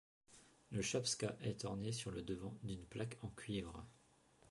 [0.71, 3.85] Le chapska est orné sur le devant d'une plaque en cuivre.